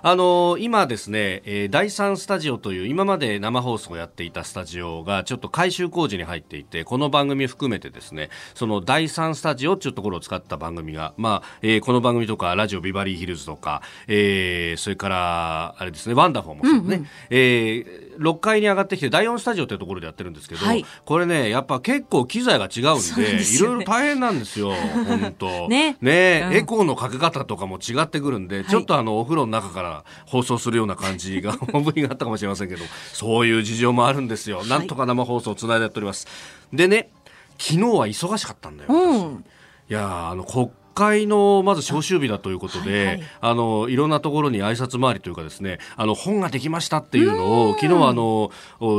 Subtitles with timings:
[0.00, 25.68] あのー、今ですね、えー、第三スタジオという今まで生放送をやっていたスタジオがちょっと改修工事に入っていてこの番組含めてですねその第三スタジオっていうところを使った番組がまあ、えー、この番組とかラジオビバリーヒルズとか、えー、それからあれですねワンダフォーもそうね、うんうん、えー、6階に上がってきて第4スタジオというところでやってるんですけど、はい、これねやっぱ結構機材が違うんで、ね、いろいろ大変なんですよ本当。
[25.68, 25.96] ね。
[26.00, 36.26] ね、うん、エコーのかけ方とかも違ってくるんで、はい、ちょっとあのお風呂の中から放送するような感じが本当にあったかもしれませんけどそういう事情もあるんですよ、はい、なんとか生放送をつないでやっております。
[36.72, 37.10] でね
[37.58, 39.44] 昨日は忙しかったんだよ、うん、
[39.88, 48.50] いやあの国会のまず召集日だということで、はいはい、あのいろんなところに挨拶回りというかですねあの本ができましたっていうのを昨日はあの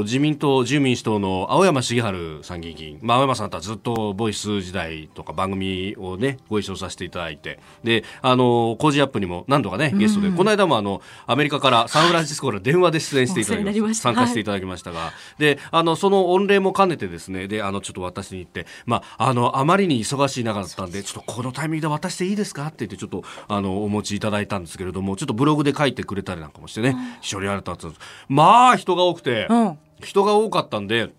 [0.03, 14.03] 自民党自由民主党の青山茂春参議院議員、まあ、青山さんとはずっとボイス時代とか番組をねご一緒させていただいてであの工事アップにも何度かねゲストでこの間もあのアメリカからサンフランシスコから電話で出演していただきました。
[14.09, 22.67] 参加していただきましたが、はい、であのその御礼も兼ねてですねであのちょっと私に言って、まあ、あのあまりに忙しい中だったんでちょっとこのタイミングで渡していいですか？
[22.67, 27.99] って言ってちょっとあのお持ちいただいたんですけれどもちょっとブログで書いてくれたりなんかもしてね、非常にありがたかったです。
[28.27, 31.11] まあ人が多くて、うん、人が多かったんで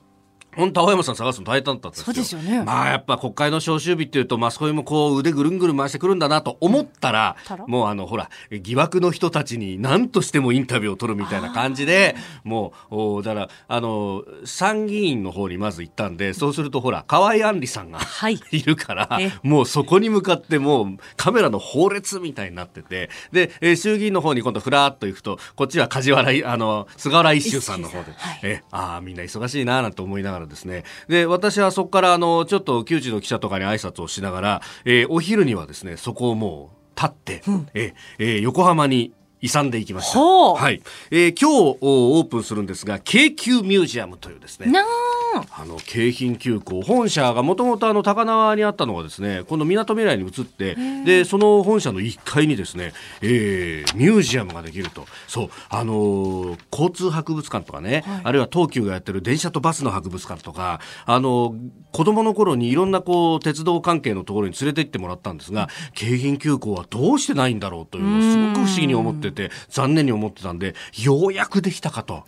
[0.56, 2.04] 本当青山さん探すの大変だったんですよ。
[2.06, 2.62] そうですよね。
[2.64, 30.84] まあやっぱ国会の召集日っていうと、まあそういうもこう腕ぐるんぐるん回してくるんだなと思ったら、もうあのほら、疑惑の人たちに何としてもインタビューを取るみたいな感じで、もう、おだから、あの、参議院の方にまず行ったんで、そうするとほら、河合杏里さんが、はい、 いるから、もうそこに向かってもうカメラの放列みたいになってて、で、え衆議院の方に今度ふらっと行くと、こっちは梶原、あの、菅原一秀さんの方で、はい、え、ああ、みんな忙しいななんて思いながらからですね。
[31.08, 40.20] で私はそこからあのちょっと旧知の記者とかに挨拶をしながら、えー、お昼にはですねそこをもう立って、うん、えー、横浜に勇んでいきました。
[40.20, 44.66] はい、えー、今日オープンするんですが、京急ミュージアムというですね。
[44.78, 45.64] あ。
[45.70, 52.92] の京浜急行本社がもともとあの高輪にあったのがですね、この港未来に移って、でその本社の1階にですね、
[53.22, 55.06] えー、ミュージアムができると。
[55.28, 55.50] そう。
[55.68, 72.24] あのー、交通博物館とかね、はい、あるいは東急がやってる電車とバスの博物館とか、あのー、子供の頃にいろんなこう鉄道関係のところに連れて行ってもらったんですが、京浜急行はどうしてないんだろうというのをすごく不思議に思ってて残念に思ってたんでようやくできたかと。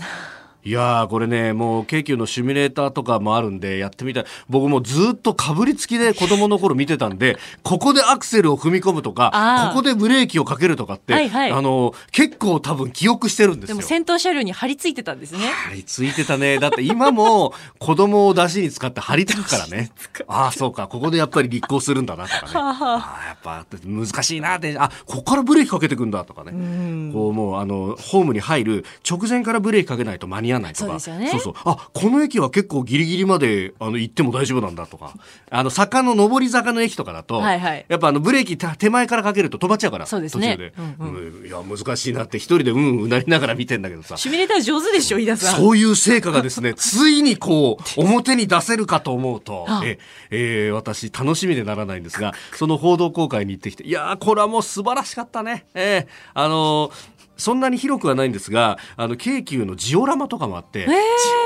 [0.65, 4.25] いやー、これね、もう京急のシミュレーターとかもあるんで、やってみたい。
[4.49, 13.77] 僕もずっとかぶりつきで子供の頃見てたんで、ここでアクセルを踏み込むとか、ここでブレーキをかけるとかって、はいはい、あの、結構多分記憶してるんですよ。
[13.77, 15.41] でも先頭車両に張り付いてたんですね。
[15.41, 16.61] 張り付いてたね。
[16.61, 19.91] だって今も子供を出しに使って張り付くからね。
[20.29, 22.53] ああ、そうか、ここでやっぱり立候するんだなとかね。
[22.55, 26.53] ああ、やっぱ難しいなって、あ、ここからブレーキかけてくんだとかね。
[26.53, 31.01] うこうもう、あの、ホームに入る直前からブレーキかけないと間に合わないとか。
[31.01, 31.29] そうね。
[31.31, 31.55] そうそう。
[31.65, 35.15] あこの駅は結構ギリギリまであの行っても大丈夫なんだとか。
[35.51, 44.17] あの坂の上り坂の駅とかだと、はいはい、やっぱあのブレーキ手前からかけると止まっちゃうからそうですね、途中で、うんうん、いや難しいなって一人でうんうなりながら見てんだけどさ。
[44.17, 45.61] シミュレーター上手でしょ飯田さん。
[45.61, 49.99] そういう成果がですね ついにこう 表に出せるかと思うとえ、
[50.31, 55.67] えー、私楽しみでならないんですがその報道公開に行ってきていやこれはもう素晴らしかったね。
[55.75, 60.93] えー、あのーそんなに広くはないんですがあの京急のジオラマとかもあって、えー、ジ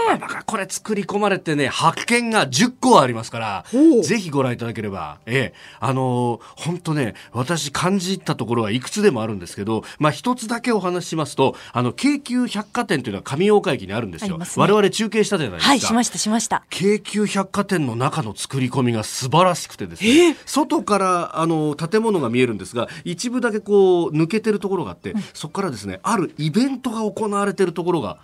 [0.07, 3.65] オラマがこれ作り込まれてね発見が10個ありますから
[4.03, 5.19] ぜひご覧いただければ。
[5.27, 5.55] ええ。
[5.81, 15.71] あの本、当ね私感じたところはいくつでもあるんですけどまあ一つだけお話ししますとあの京急百貨店というのは上大岡駅にあるんですよ、ね、我々中継したじゃないですか。
[15.71, 16.65] はいしましたしました。
[16.69, 28.19] 京急百貨店の中の作り込みが素晴らしくてですね、えー、外からあの建物が見えるんですが一部だけこう抜けてるところがあって、うん、そこからですねあるイベントが行われてるところが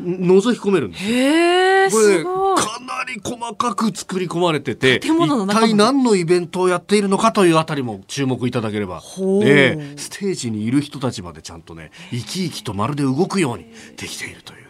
[0.00, 9.00] 覗き込めるんですこれかなり細かく作り込まれてて一体何のイベントをやっているのかというあたりも注目いただければ。
[9.40, 13.66] でステージにいる人たちまでちゃんとね生き生きとまるで動くように
[13.96, 14.60] できているという。
[14.60, 14.65] ね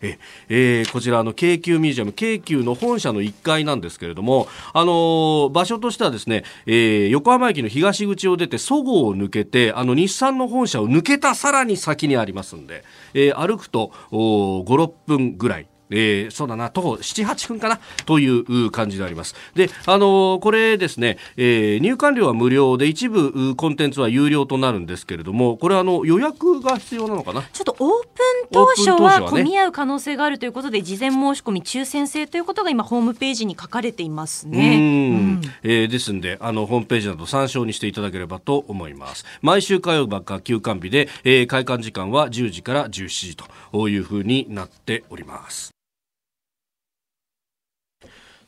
[0.00, 0.18] え
[0.48, 12.84] えー、こちらの京急ミュージアム京急の本社の1階なんですけれども、あのー、場所としてはですね、えー、横浜駅の東口を出てそごうを抜けてあの日産の本社を抜けたさらに先にありますんで、
[13.14, 15.68] えー、歩くと56分ぐらい。
[15.90, 19.34] えー、そうだな、徒歩7、8分かなという感じであります。
[19.54, 27.42] で、あのー、これですね、えー、入館料は無料で一部コンテンツは有料となるんですけれども、これあの予約が必要なのかな？
[27.52, 34.76] ちょっとオープン当初は混み合う可能性があるということで、事前申し込み抽選制ということが今ホームページに書かれていますね。
[34.78, 39.24] うん、えー、ですんで、あの、ホームページなど参照にしていただければと思います。
[39.42, 45.77] 毎週火曜日か休館日で、えー、開館時間は10時から17時というふうになっております。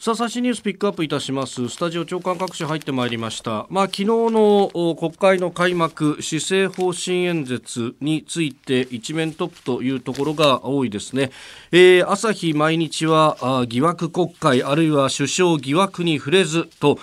[0.02, 1.68] さあ最新ニュースピックアップいたします。
[1.68, 3.66] スタジオ長官各紙入ってまいりました。
[3.68, 11.30] まあ昨日の国会の開幕施政方針演説について一面トップというところが多いですね、
[11.70, 16.98] えー、朝日毎日は疑惑国会あるいは首相疑惑に触れずと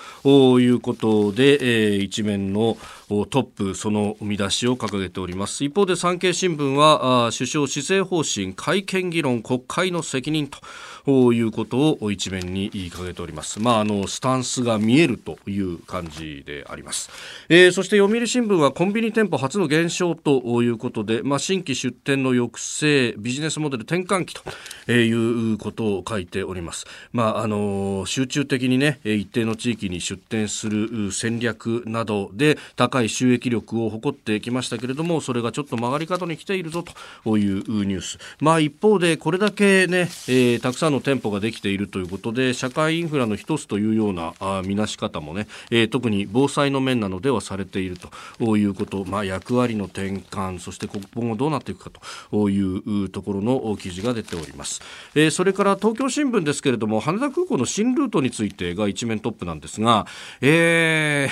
[0.59, 2.77] いうことで、えー、一面の
[3.09, 5.63] トップその見出しを掲げております。
[5.63, 10.57] 一方で産経新聞は首相施政方針会見議論国会の責任と。
[11.07, 13.61] ということを一面に言いかけております。
[13.61, 17.09] まあ、あの、スタンスが見えるという感じであります。
[17.47, 26.85] えー、そして読売新聞はコンビニ店舗初の減少ということで、まあ、新規出店の抑制、ビジネスモデル転換期ということを書いております。
[27.13, 36.83] まあ、あの、集中的にね、一定の地域に出店する戦略などで高い収益力を誇ってきましたけれども、それがちょっと曲がり角に来ているぞ
[37.23, 38.17] というニュース。
[38.41, 47.97] まあ、一方でこれだけね、えー、たくさんのの店舗ができているということで社会インフラの一つというようなあ見なし方もね、えー、特に防災の面なのではされている
[48.39, 51.99] ということ、まあ、役割の転換そして今後どうなっていくか
[52.31, 54.81] というところの記事が出ております、
[55.15, 60.07] えー、それから東京新聞ですけれども羽田空港の新ルートについてが一面トップなんですが、
[60.41, 61.31] えー、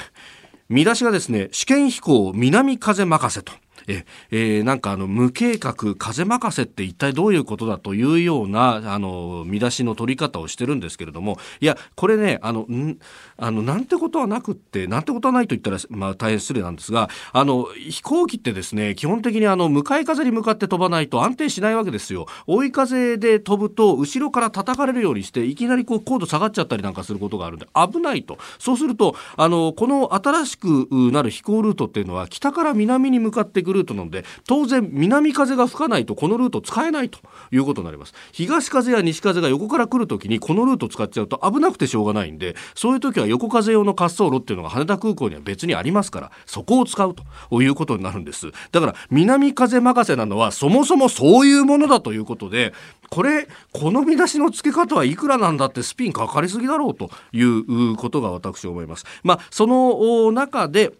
[0.69, 3.53] 見出しがですね試験飛行南風任せと
[3.87, 12.97] ええー、なんかあの無計画風任せって一体どういうことだというようなあの見出しの取り方をしてるんですけれどもいやこれねあのん
[13.37, 22.27] あのなんてことはなくってなんてことはないと言ったら、まあ、大変失礼なんですがあの飛行機ってですね基本的にあの向かい風に向かって飛ばないと安定しないわけですよ。
[22.47, 28.37] 追い風で飛ぶと後ろから叩かれるようにしていきなりこう高度下がっちゃったりなんかすることがあるんで危ないと。
[28.59, 37.19] そうするとあのこの新しくなる飛行ルートっていうのは北から南に向かってくるルートなので当然南風が吹かないとこのルート使えないと
[37.51, 38.13] いうことになります。
[38.31, 47.15] 東風や西風が横から来るときにこのルート使っちゃうと危なくてしょうがないんでそういう時は横風用の滑走路っていうのが羽田空港には別にありますからそこを使う
[47.49, 48.51] ということになるんです。
[48.71, 52.73] だから南風任せなのはそもそもそういうものだということで
[53.09, 59.05] これこの見出しの付け方はいくらなんだってスピンかかりすぎだろうということが私は思います。
[59.23, 60.93] まあその中で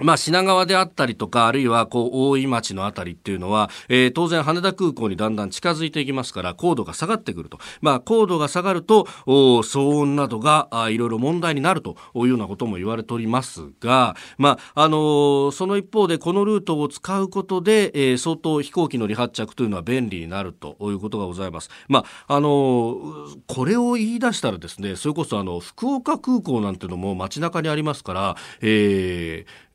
[0.00, 7.58] まあ、品川であったりとか、あるいは、こう、大井町のあたりっていうのは、えー、当然羽田空港にだんだん近づいていきますから、高度が下がってくると。
[7.80, 21.70] まあ、高度が下がると、騒音などが、あいろいろ問題になるというようなことも言われておりますが、まあ、あのー、その一方で、このルートを使うことで、えー、相当飛行機の離発着というのは便利になるということがございます。
[21.86, 29.73] まあ、あのー、これを言い出したらですね、それこそあの、福岡空港なんていうのも街中にありますから、えー、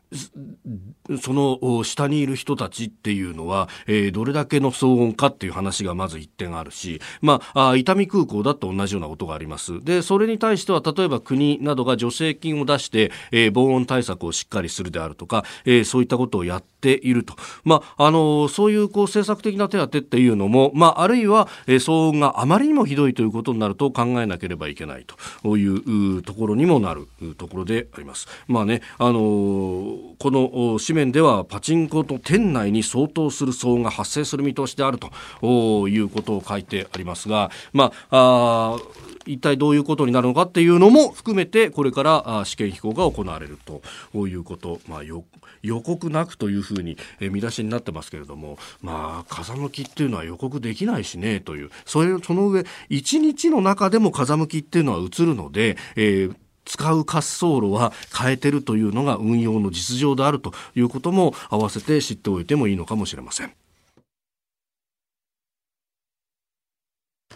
[1.22, 9.84] その下にいる人たちっていうのは、えー、どれだけの騒音かっていう話がまず一点あるし、まあ、あ伊丹空港だと同じようなことがあります。
[9.84, 17.36] で、それに対しては、例えば国などが助成金を出して、えー、防音対策をしっかりするであるとか、えー、そういったことをやっていると。
[17.64, 27.08] まあ、あのそういうこう政策的な手当っていうのも、まあ、あるいは、え、騒音があまりにもひどいということになると考えなければいけないというところにもなる
[27.38, 28.28] ところであります。
[28.48, 38.78] まあね、あのこの紙面ではパチンコと店内に相当する騒音が発生する見通しであるということを書いてありますが、まあ、あ
[39.26, 51.70] 一体どういうことになるのかっていうのも含めてこれから試験飛行が行われるということ、まあ、予告なくというふうに見出しになってますけれども、まあ、風向きっていうのは予告できないしねという。
[51.86, 56.36] それその上1日の中でも風向きっていうのは映るので、えー
[56.70, 63.54] 使う滑走路は変えてるというのが運用の実情であるということも合わせて知っておいてもいいのかもしれません。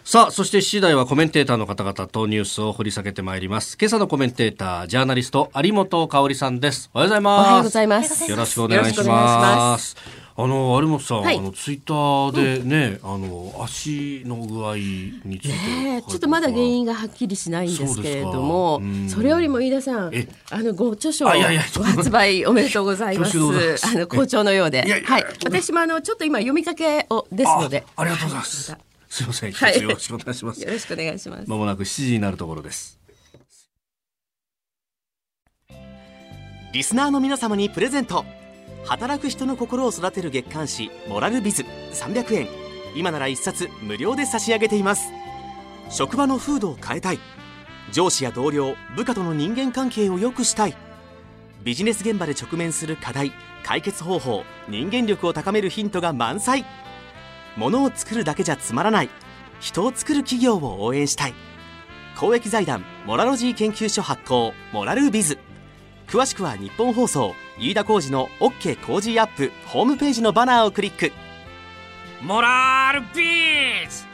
[0.04, 3.78] さあ、そして7時台はコメンテーターの方々とニュースを掘り下げてまいります。
[3.80, 6.90] 今朝のコメンテーター、ジャーナリスト、有本香里さんです。
[6.92, 7.40] おはようございます。
[7.40, 8.30] おはようございます。
[8.30, 9.96] よろしくお願いします。
[10.36, 20.12] あの有本さん、はい、あのツイッターでね、うん、あの足の具合について、ね、ちょっとまだ原因がはっきりしないんですけれども、それよりも飯田さん、
[20.50, 23.38] あのご著書ご発売おめでとうございます。
[23.38, 28.76] あの好調のようで、はい、私もあのちょっと今読みかけをですので、ありがとうございます。
[29.14, 30.60] すみません、はい、よろしくお願いします。
[30.60, 31.48] よろしくお願いします。
[31.48, 32.98] まもなく7時になるところです。
[36.72, 38.24] リスナーの皆様にプレゼント。
[38.84, 42.48] 働く人の心を育てる月刊誌モラルビズ300円
[42.94, 45.10] 今なら1冊無料で差し上げています
[45.88, 47.18] 職場の風土を変えたい
[47.92, 50.76] 上司や同僚部下との人間関係を良くしたい
[51.62, 53.32] ビジネス現場で直面する課題
[53.64, 56.66] 解決方法人間力を高めるヒントが満載
[57.56, 59.10] ものを作るだけじゃつまらない。
[59.60, 61.34] 人を作る企業を応援したい。
[62.16, 65.38] 公益財団モラロジー研究所発行モラルビズ。
[66.06, 71.12] 詳しくは日本放送飯田浩司の OK 工事アップホームページのバナーをクリック。
[72.22, 74.13] モラルビズ！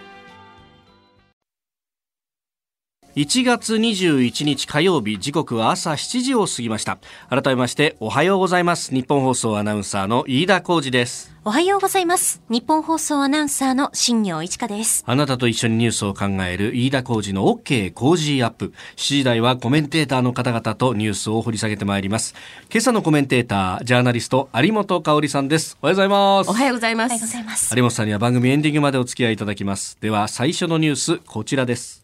[3.17, 6.99] 1月21日火曜日時刻は朝7時を過ぎました。
[7.29, 8.95] 改めましておはようございます。
[8.95, 11.35] 日本放送アナウンサーの飯田浩二です。
[11.45, 12.41] おはようございます。
[12.49, 15.03] 日本放送アナウンサーの新業一華です。
[15.09, 18.73] あなたと一緒にニュースを考える飯田浩二の OK 工事アップ。
[18.95, 22.37] 7時台はコメンテーターの方々とニュースを掘り下げてまいります。
[22.71, 25.77] 今朝のコメンテータージャーナリスト有本香さんです。
[25.83, 26.51] おはようございます。
[26.51, 27.75] おはようございます。
[27.75, 29.99] 有本さんには番組エンディングまでお付き合いいただきます。
[30.01, 32.00] では最初のニュースこちらです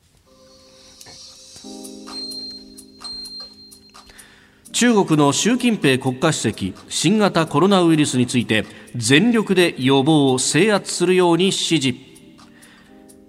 [4.76, 11.94] 中国の習近平国家主席新型コロナウイルスについて全力で予防を制圧するように指示。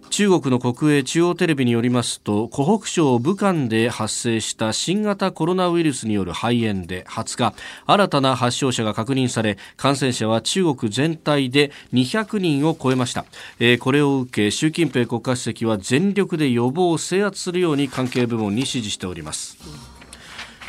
[0.09, 7.53] 中国の国営中央テレビによりますと湖北省武漢で発生した新型コロナウイルスによる肺炎で20日
[7.85, 13.23] 新たな発症者が確認され感染者は中国全体で200人を超えました、
[13.59, 19.96] えー、これを受け習近平国家主席は全力で予防を制圧するように関係部門に指示しております。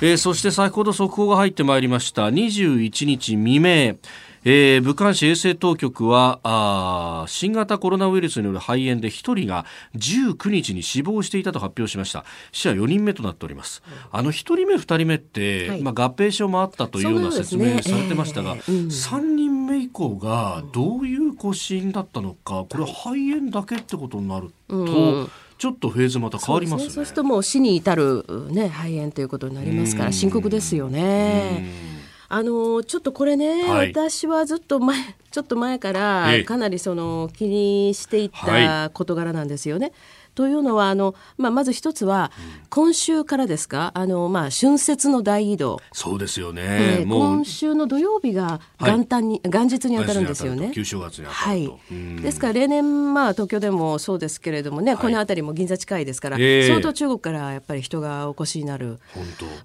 [0.01, 2.29] えー、そして先ほど速報が入ってまいりました。
[2.29, 3.97] 21日未明。
[4.45, 12.25] えー、武漢市衛生当局はあ新型コロナウイルスによる肺炎で1人が19日に死亡していたと発表しました。
[12.53, 31.99] 死者4人目となっております、あの1人目2人目って、はい、まあ、合併症もあったというような説明されてましたが、ねえーうん、3人目以降がどういう死因だったのかこれ肺炎だけってことになると、うんちょっとフェーズまた変わります、ね、そうするともう死に至る、ね、肺炎ということになりますから深刻ですよね。
[32.31, 34.99] あのちょっとこれね、はい、私はずっと前
[35.31, 39.87] ちょっと前からかなりその気にしていった事柄なんですよね。
[39.87, 39.95] はい
[40.39, 42.31] というのはあの、まあ、まず一つは、
[42.71, 43.91] 今週からですか？
[43.95, 45.81] あの、まあ、春節の大移動。
[45.93, 46.63] そうですよね、
[47.01, 50.71] えー、今週の土曜日が元旦に、はい、元日に当たるんですよね。
[50.73, 51.69] 旧正月にはい、
[52.23, 59.01] ですから例年、まあ、東京でもそうですけれどもね、はい、この辺りも銀座近いですから、えー、相当中国からやっぱり人がお越しになる。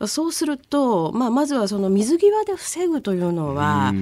[0.07, 3.93] そうすると、まあ、まずはその水際で防ぐというのは、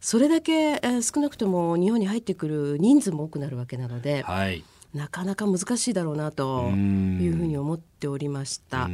[0.00, 4.22] それだけ、えー、少なくとも日本に入ってくる人数も多くなるわけなので。
[4.22, 4.64] はい
[4.94, 8.88] なかなか難しいだろうなというふうに思っておりました。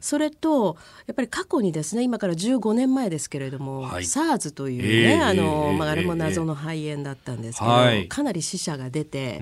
[0.00, 9.40] それとやっぱり過去にですね今から15年前ですけれども、はい、SARS というね、えー、あの、まあ、あれも謎の肺炎だったんですけど、はい、かなり死者が出て、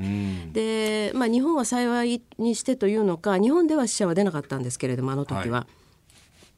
[0.53, 5.61] で、まあ、日本は幸いにしてというのか日本では死者は出なかったんですけれどもあの時は。
[5.61, 5.82] はい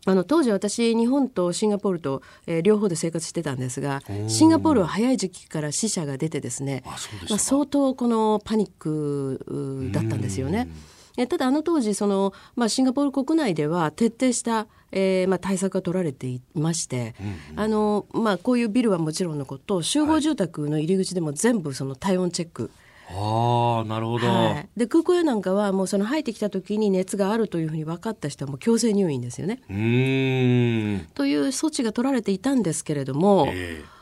[0.06, 10.68] あの当時私日本とシンガポールと、えー、両方で生活してたんですがシンガポールは早い時期から死者が出てですねまあ、相当このパニックだったんですよね。
[11.16, 29.60] えただあの当時その、まあ、シンガポール国内では徹底した、えーまあ、対策が取られていまして、うんうん、あのまあ、こういうビルはもちろんのこと集合住宅の入り口でも全部その体温チェック、ああなるほど、はい、で空港やなんかはもうその入ってきた時に熱があるというふうに分かった人はもう強制入院ですよね。
[29.68, 31.06] うん。
[31.14, 33.93] という措置が取られていたんですけれども、えー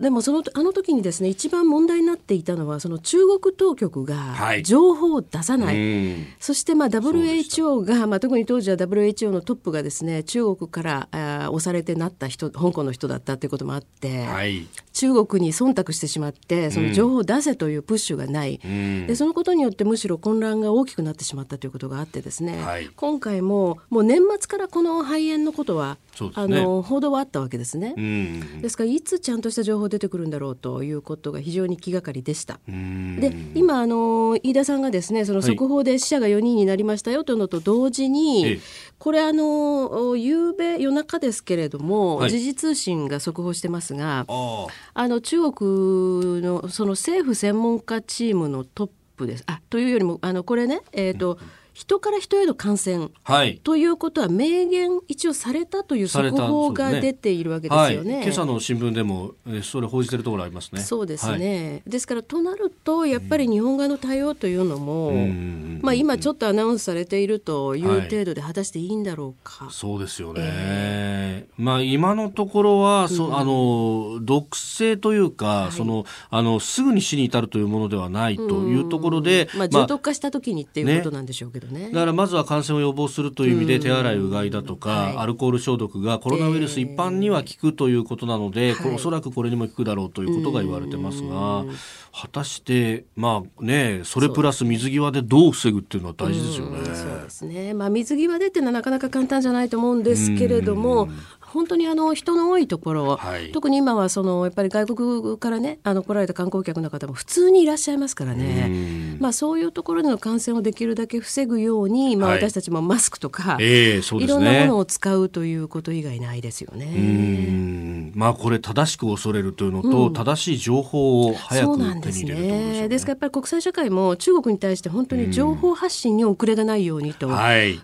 [0.00, 27.94] でもそのあの時にですね一番問題になっていたのはその中国当局が情報を出さない、はい、そしてまあ WHO が、まあ、特に当時は WHO のトップがですね中国からあ押されてなった人香港の人だったということもあって、はい、中国に忖度してしまってその情報を出せというプッシュがない、うん、でそのことによってむしろ混乱が大きくなってしまったということがあってですね、はい、今回ももう年末からこの肺炎のことは、ね、あの報道はあったわけですね。
[27.96, 32.58] うん、ですからいつちゃんとした情報出てくるんだろうということが非常に気がかりでした。
[32.66, 38.60] で今あの飯田さんがですねその速報で死者が4人になりましたよというのと同時に、はい、
[38.98, 49.44] これあの夕べ夜中ですけれども、はい、時事通信が速報してますがあの中国のその政府専門家チームのトップです。
[49.46, 58.10] あというよりもあのこれね、えーと、うん人から人への感染、はい、ということは明言一応されたという速報が出ているわけですよね。
[58.10, 59.32] ねはい、今朝の新聞でも
[59.62, 60.82] それ報じてるところありますね。
[60.82, 61.80] そうですね。
[61.86, 69.68] はい、ですからとなるとやっぱり日本側の対応というのも、うん、まあ今ちょっとアナウンスされているという程度で果たしていいんだろうか。
[69.70, 70.42] そうですよね。
[70.44, 81.69] えー、まあ今のところは、そ、うん、あの毒性というか、そのあのすぐに死に至るというものではないというところで、まあ重篤化した時にっていうことなんでしょうけどね。
[81.70, 81.90] ね。
[81.90, 91.64] だからまずは感染を予防するという意味で手洗いうがいだとか、はい、アルコール消毒がコロナウイルス一般には効くということなので、えー、おそらくこれにも効くだろうということが言われてますが、
[92.12, 96.80] 果たしてまあねそれプラス水際でどう防ぐっていうのは大事ですよね。
[96.80, 97.74] うそうですね。
[97.74, 101.08] まあ水際でっていうのはなかなか簡単じゃないと思うんですけれども、
[101.52, 118.12] 本当にあの人の多いところ、はい、特に今はそのやっぱり外国からねあの来られた観光客の方も普通にいらっしゃいますからね、まあ、そういうところでの感染をできるだけ防ぐように、まあ、私たちもマスクとか、はいえーね、いろんなものを使うということ以外ないですよね。
[118.14, 122.88] まあ、これ正しく恐れるというのと、うん、正しい情報を早く手に入れるとですね。
[122.88, 127.28] ですからやっぱり国際社会も中国に対して本当に情報発信に遅れがないようにと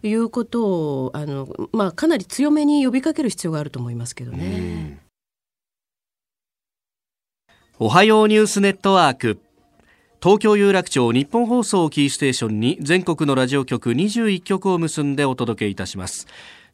[0.03, 0.15] い。
[0.15, 4.99] うことを、あのまあ、かなり強めに呼びかける必要ががあると思いますけどね。
[7.79, 9.41] おはようニュースネットワーク。
[10.23, 16.27] 東京有楽町日本放送キーステーションに全国のラジオ局21局を結んでお届けいたします。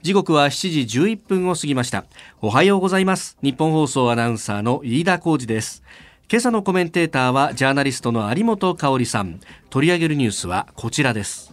[0.03, 2.05] 時刻は7時11分を過ぎました。
[2.41, 3.37] おはようございます。
[3.43, 5.83] 日本放送アナウンサーの飯田浩二です。
[6.31, 9.41] 今朝のコメンテーターはジャーナリストの有本香里さん。
[9.71, 11.51] 取り上げるニュースはこちらです。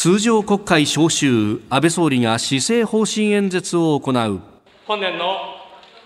[0.00, 4.40] 通常国会召集安倍総理が施政方針演説を行う
[4.86, 5.56] 本年の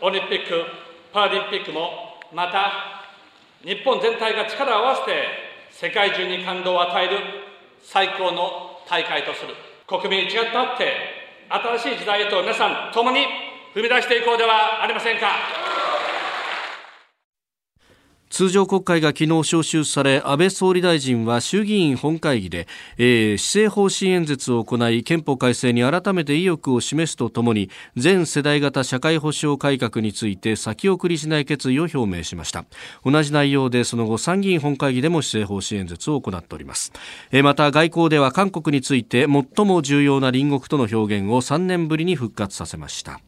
[0.00, 0.64] オリンピック・
[1.12, 1.90] パラリンピックも
[2.32, 2.72] また
[3.62, 5.28] 日本全体が力を合わせて
[5.70, 7.18] 世界中に感動を与える
[7.82, 9.52] 最高の大会とする
[9.86, 10.88] 国民一丸となって
[11.50, 13.26] 新しい時代へと皆さん共に
[13.74, 15.61] 踏み出していこうではありませんか。
[18.32, 32.64] 通常国会が昨日召集され安倍総理大臣は衆議院本会議で、えー、施政方針演説を行い憲法改正に改めて意欲を示すとともに全世代型社会保障改革について先送りしない決意を表明しました。
[33.04, 36.90] 同じ内容でその後参議院本会議でも施政方針演説を行っております、
[37.32, 43.20] えー、また外交では韓国について最も重要な隣国との表現を3年ぶりに復活させました。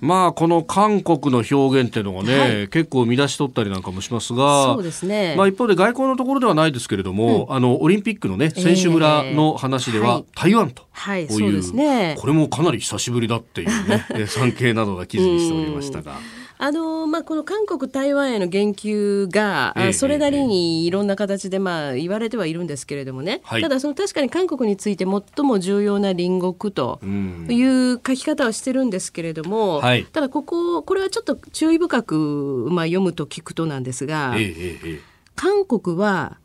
[0.00, 5.34] まあこの韓国の表現っていうのがね、はい、結構見出し取ったりなんかもしますがそうですね。
[5.36, 10.84] まあ、一方で外交のところではないですけれども、うん、あのオリンピックのね選手村の話では、台湾と。
[10.92, 12.16] はい、そうですね。
[12.18, 16.12] これもかなり久しぶりだっていうね 産経などが記事にしておりましたが。
[16.60, 34.34] あのまあ、この韓国、台湾への言及が、ええ、それなりにいろんな形で、まあ、言われてはいるんですけれどもね、はい、ただその確かに韓国について最も重要な隣国という書き方をしてるんですけれども、はい、ただこここれはちょっと注意深く、まあ、読むと聞くとなんですが。
[34.36, 35.00] え
[35.40, 36.36] 韓国は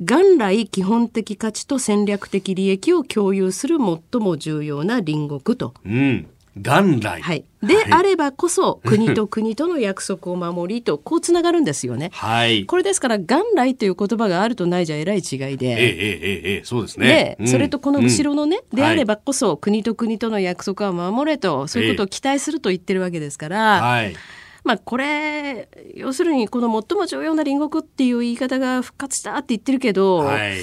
[0.00, 5.72] 元来基本的価値と戦略的利益を共有する最も重要な隣国と。
[5.86, 7.22] うん元来。
[7.22, 7.44] はい。
[7.62, 12.10] であればこそ、国と国との約束を守りと、こうつながるんですよね。
[12.12, 12.66] はい。
[12.66, 15.36] これですから、元来という言葉があるとないじゃえらい違いで。
[15.36, 17.06] ええええええ、そうですね。
[17.06, 24.14] で、うん、それとこの後ろのね、うん、であればこそ、国と国との約束は守れと、そういうことを期待すると言ってるわけですから、はい。
[24.64, 30.58] まあ、これ要するにこの最も重要な隣国っていう言い方が復活したって言ってるけど、はい、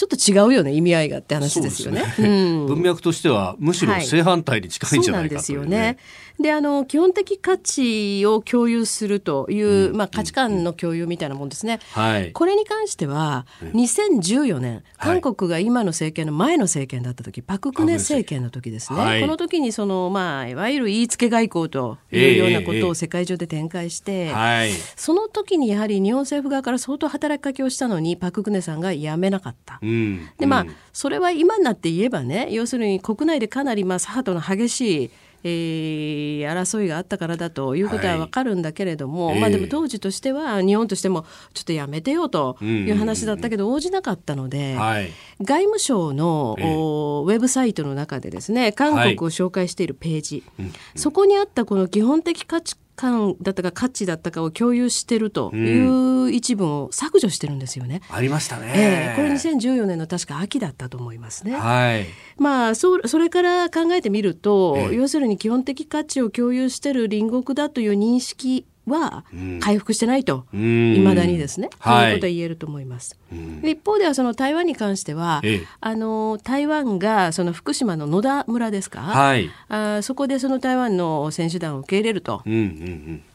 [0.00, 2.00] ちょっと違うよね意味合いがって話ですよね。
[2.00, 5.98] ねうん、文脈としてはむしろ正反対に近いんじゃないかと、ねはい、そうなんですよね。
[6.42, 11.80] であの基本的価値を共有するという、うん、まあ、価値観の共有みたいなもんですね。
[11.92, 29.78] はい、これに関しては2014年、韓国が今の政権の前の政権だった時、パク・クネ政権の時ですね、はい、この時にその、まあ、いわゆる言いつけ外交というようなことを世界中で展開して、えーえー、その時にやはり日本政府側から相当働きかけをしたのにパク・クネさんがやめなかった。
[29.82, 35.10] うん、でまあそれは今になって言えばね要するに国内でかなりまあ左派との激しい
[35.42, 41.24] えー、争いがあったからだということは分かるんだけれども、はい、まあ、でも当時としては日本としても
[41.54, 58.02] ちょっとやめてよという話だったけど応じなかったので、はい、外務省の、えー、ウェブサイトの中でですね韓国を紹介しているページ、はい、そこにあったこの基本的価値感だったか価値だったかを共有してるという一文を削除してるんですよね。
[58.10, 58.72] ありましたね。
[58.74, 61.56] えー、これ2014年の確か秋だったと思いますね。
[61.56, 62.04] はい。
[62.36, 69.24] まあそそれから考えてみると、えー、要するに基本的価値を共有してる隣国だという認識は
[69.60, 73.18] 回復してないと、い、う、ま、だにですね、はい、ということは言えると思います。
[73.62, 82.42] 一方ではその台湾に関しては、ええ、あの台湾がその福島の野田村ですか、はい、あそこでその台湾の選手団を受け入れると。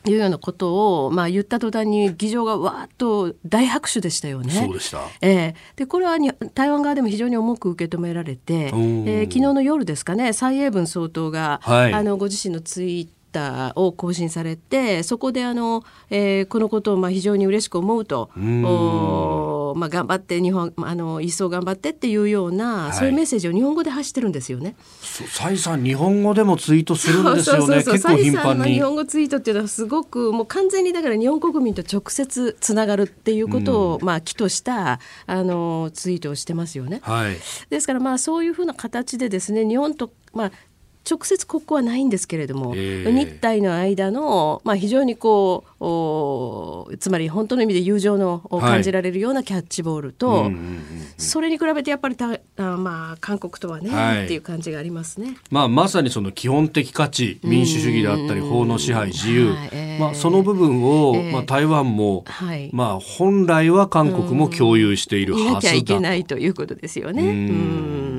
[0.08, 4.52] いうようなことを、まあ、言った途端に議場がわーっと大拍手でしたよね。
[4.52, 5.02] そうでした。
[5.22, 24.76] えー、でこれはに台湾側でも非常に重く受け止められて、えー、昨日の夜ですかね蔡英文総統が、はい、あのご自身のツイーターを更新されてそこであの、えー、このことをまあ非常に嬉しく思うとお、まあ、頑張って日本あの一層頑張ってっていうような、はい、そういうメッセージを日本語で発してるんですよね。
[25.02, 28.76] 蔡さん日本語でもツイートするんですよね 結構頻繁に。
[28.76, 37.02] 日本語ツイートっていうのはすごくもう完全にだから日本国民と直接つながるっていうことを、まあ、起としたあのツイートをしてますよね。
[37.04, 37.38] はい、
[37.70, 40.52] ですからまあそういうふうな形でですね日本とまあ
[41.10, 45.64] 直接国交はないんですけれども、日体の間の、まあ、非常にこ
[46.90, 50.56] うつまり本当の意味で友情のを感じられるようなキャッチボールと、はい、
[51.18, 62.70] それに比べてやっぱりたあ、まあ、韓国とはね、はい、っていう感じがありますね、まあ、まさにその基本的価値民主主義であったり法の支配自由、はいえー、まあ、その部分を、えー、まあ、台湾も、はい。
[62.74, 65.52] まあ、本来は韓国も共有しているはずだと。
[65.52, 67.24] いなきゃいけないということですよね。
[67.24, 68.15] うん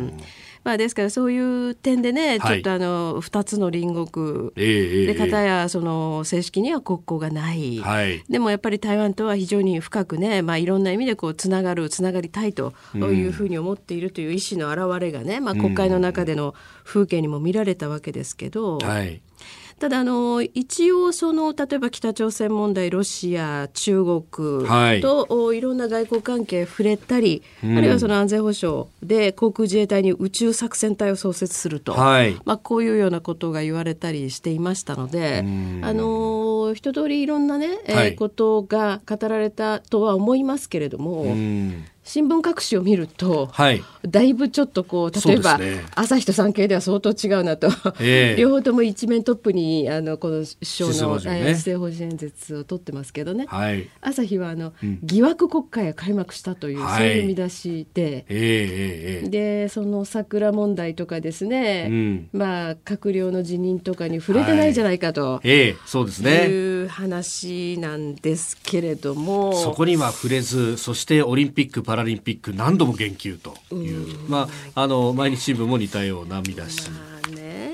[0.67, 16.53] まあ、ですからそういう点でね、ちょっとあの2つの隣国、で方やその正式には国交がない、はい、でもやっぱり台湾とは非常に深くね、まあ、いろんな意味でこうつながるつながりたいというふうに思っているという意思の表れがね、まあ、国会の中での
[16.83, 18.79] 風景にも見られたわけですけど。
[18.79, 19.21] はい
[19.79, 35.45] ただあの一応その例えば北朝鮮問題ロシア中国と、はい、いろんな外交関係触れたり、うん、あるいはその安全保障で航空自衛隊に宇宙作戦隊を創設すると、はい、まあ、こういうようなことが言われたりしていましたので、
[35.83, 41.27] あの一通りいろんなね、えー、ことが語られたとは思いますけれども。
[42.07, 47.67] 新聞各紙を見ると、はい、だいぶちょっとこう例えば、ね、朝日と産経では相当違うなと、
[47.99, 66.47] えー、両方とも一面トップにあのこの首相の施政方針演説を取ってますけどね、はい、朝日はあの、うん、疑惑国会が開幕したという、はい、そういう見出しで、えー、でその桜問題とかですね、うん、まあ閣僚の辞任とかに触れてないじゃないかと、はい、えー、そうですね。
[66.47, 69.55] いう話なんですけれども。
[69.55, 76.91] そこには触れずそしてオリンピック・パラリンピック何度も言及という、うまあ、あの毎日新聞も似たような見出し。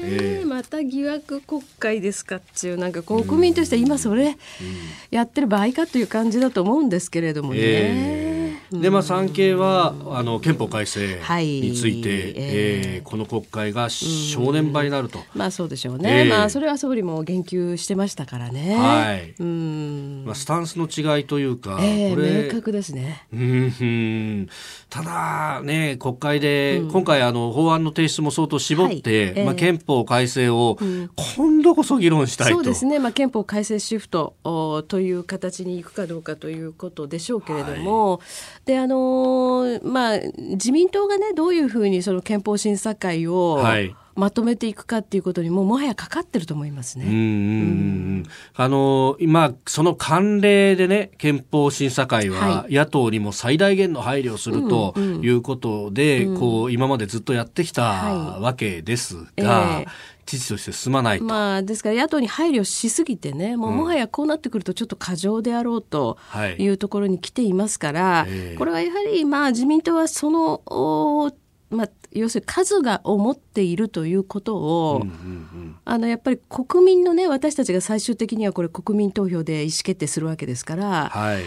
[0.05, 4.37] えー、また疑惑国会ですかっていうなんか国民として今それ
[5.13, 7.59] やってる場合かという感じだと思うんですけれどもね。
[7.61, 8.32] えー
[8.81, 18.77] でまあ産経はあの憲法改正について、はい、えー、この国会が正念場になると、まあそうでしょうね、えー、まあそれは総理も言及してましたからね。
[18.77, 19.35] はい。
[19.39, 20.25] うん。
[20.25, 23.27] まあスタンスの違いというか、えー、明確ですね。
[23.33, 24.49] うん
[24.89, 29.03] ただね国会で、うん、今回あの法案の提出も相当絞って、はい。
[29.03, 30.79] えー、まあ憲法改正を
[31.37, 32.99] 今度こそ議論したいと、そうですね。
[32.99, 34.35] まあ憲法改正シフト
[34.89, 43.95] という形にいくかどうかということでしょうけれども、はいであのまあ、自民党がねどういうふうにその憲法審査会を、はい。
[44.15, 47.07] まとめていくかっていうことにももはやかかってると思いますね。
[47.07, 48.23] うんうん
[48.55, 56.35] あの今その慣例でね憲法審査会は野党にも最大限の配慮をするということで、うん。
[56.35, 59.87] うん、こう今までずっとやってきたわけですが、えー
[60.25, 66.17] 知事として進まないまあ、ですから野党に配慮しすぎてねもうもはやこうなってくるとちょっと過剰であろうと
[66.59, 66.69] い。
[66.69, 70.63] うところに来ていますから、はいこれはやはりまあ自民党はその
[71.71, 75.19] まあ、要するに数が思っているということを、うんうんう
[75.65, 81.43] ん、あのやっぱり国民のね私たちが最終的にはこれ国民投票で意思決定するわけですから、はい、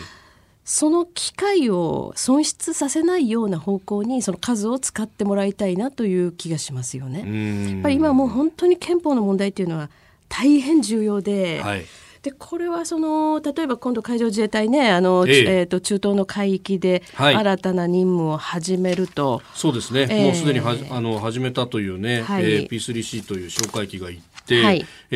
[0.63, 7.73] その機会を損失させないような方向にその数を使ってもらいたいなという気がしますよね。
[7.73, 9.89] やっぱり今もう本当に憲法の問題っていうのは
[10.27, 11.85] 大変重要で、はい
[12.25, 24.23] でこれはその例えば今度海上自衛隊ねあの、えー、えーと中東の海域で新たな任務を始めると、はい、そうですね、えー、もうすでにはあの始めたというね、はい、えー、P3C という哨戒機が行っ、
[24.63, 25.15] はい、え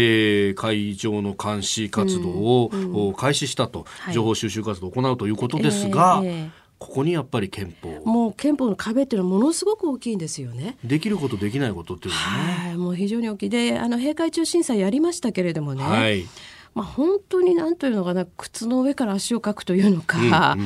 [0.52, 6.50] ー、会場の監視活動を、開始したと、情報収集活動を行うということですが、えーえー。
[6.80, 10.78] ここにやっぱり憲法もう憲法の壁っていうのはものすごく大きいんですよね。
[10.84, 12.68] できることできないことっていうのはね。
[12.70, 13.50] はい、もう非常に大きい。
[13.50, 15.84] で、あの閉会中審査やりましたけれどもね。
[15.84, 16.26] はい。
[16.74, 20.58] まあ本当になんというのかな靴の上から足をかくというのか、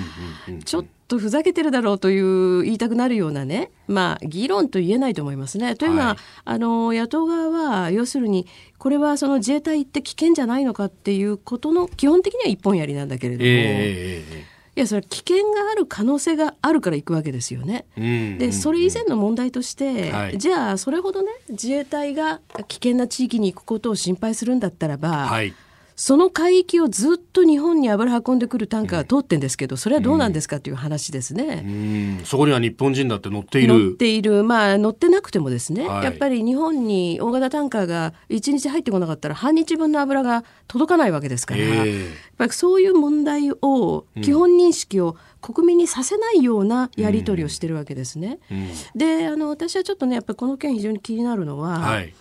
[0.65, 5.75] ちょっとふざけてるだろうという言いたくなるようなね、まあ議論と言えないと思いますね。
[5.75, 13.45] というのは、はい、あの野党側は要するにこれはその自衛隊って危険じゃないのかっていうことの基本的には一本やりなんだけれども。
[13.47, 17.85] えーいやそれは危険がある可能性があるから行くわけですよね。
[17.95, 25.53] でそれ以前の問題として、はい、じゃあそれほどね自衛隊が危険な地域に行くことを心配するんだったらば、はい、
[26.05, 31.63] その海域をずっと日本に油運んでくるタンカーが通ってんですけど、それはどうなんですかという話ですね。
[31.65, 33.73] うんそこには日本人だって乗っている。
[33.73, 34.43] 乗っている。
[34.43, 48.39] まあ乗ってなくてもですね、はい、やっぱり日本に大型タンカーが1日入ってこなかったら半日分の油が届かないわけですから、えー、やっぱりそういう問題を、基本認識を、国民にさせないようなやり取りをしてるわけですね。
[48.51, 52.13] うんうん、であの私はちょっとねやっぱりこの件非常に気になるのは、はい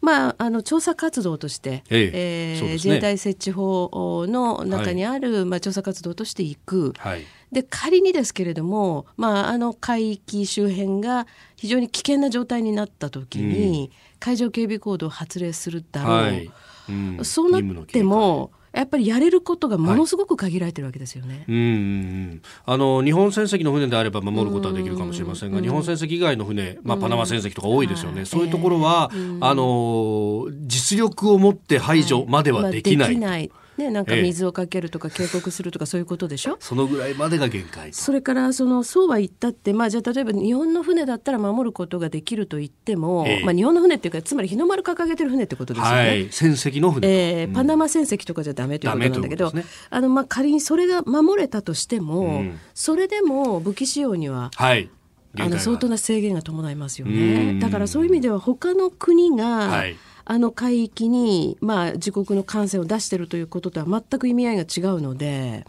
[0.00, 16.50] まあ、あの調査活動として、えええーね、自衛隊設置法の中にある、はい、まあ、調査活動としていく、はい、で仮にですけれども、まあ、あの海域周辺が非常に危険な状態になった時に、うん、海上警備行動を発令するだろう、はい。
[16.88, 21.34] うん、そうなってもやっぱりやれることがものすごく限られてるわけですよね。
[21.34, 33.08] はい、うんあの日本船籍の船であれば守ることはできるかもしれませんが、日本船籍以外の船、まあ、パナマ船籍とか多いですよね、そういうところは、あの実力を持って排除まではできない。
[33.08, 33.18] はい。
[33.18, 54.90] まあ、できないね、なんか水をかけるとか警告するとかそういうことでしょ、そのぐらいまでが限界それからそのそうは言ったって、まあ、じゃあ例えば日本の船だったら守ることができると言っても、えー、まあ、日本の船っていうかつまり日の丸掲げてる船ってことですよね、はい、船籍の船、えー、パナマ船籍とかじゃダメということなんだけど、ね、あのまあ仮にそれが守れたとしても、うん、それでも武器使用には、はい。
[55.38, 57.60] あの相当な制限が伴いますよね。
[57.60, 59.96] だからそういう意味では他の国が、はい
[60.30, 65.66] あの海域に、まあ、自国の艦船を出しているということとは全く意味合いが違うので、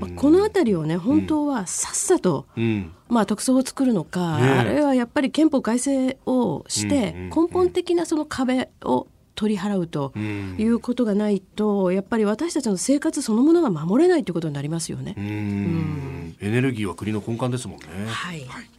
[0.00, 15.14] まあ、この辺りをね本当はさっさと、うん、まあ、特措を作るのか、ね、あるいはやっぱり憲法改正をして根本的なその壁を取り払うということがないと、やっぱり私たちの生活そのものが守れないということになりますよね。
[15.16, 16.36] うん。
[16.40, 17.86] エネルギーは国の根幹ですもんね。
[18.08, 18.70] はい、はい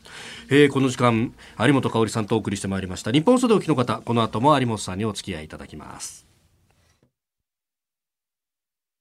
[0.49, 3.11] えー、この時間有本香さんとお送りしてまいりました。
[3.11, 6.25] 日本袖沖の方この後も有本さんにお付き合いいただきます。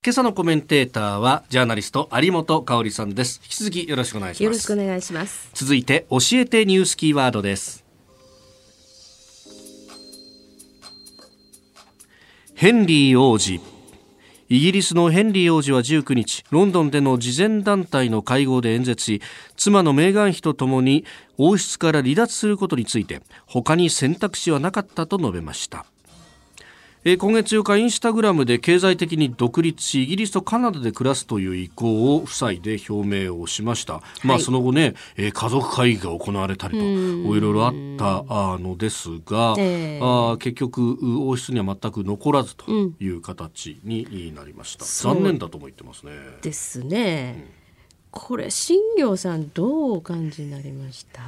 [0.05, 3.41] 今朝のコメンテーターはジャーナリスト有本香さんです。
[3.43, 4.43] 引き続きよろしくお願いします。
[4.45, 5.51] よろしくお願いします。
[5.55, 7.85] 続いて教えてニュースキーワードです。
[12.55, 13.61] ヘンリー王子
[14.49, 19.23] イギリスのヘンリー王子は19日ロンドンでの慈善団体の会合で演説し
[19.57, 21.05] 妻のメーガン妃とともに
[21.39, 25.87] 王室から離脱することについて他に選択肢はなかったと述べました。
[27.07, 40.97] え今月8日インスタグラムで経済的に独立しイギリスとカナダで暮らすという意向を夫妻で表明をしました、はい、まあその後ね、え家族会議が行われたりといろいろあったのですが、えー、あ結局
[41.29, 45.13] 王室には全く残らずという形になりました、う。
[45.13, 46.13] ん、残念だとも言ってますね。
[46.41, 47.49] ですね、うん、
[48.13, 51.21] これ新業さんどうお感じになりました？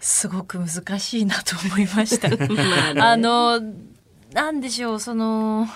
[0.00, 2.28] すごく難しいなと思いました。
[3.06, 3.60] あの
[4.34, 5.68] なんでしょう、その、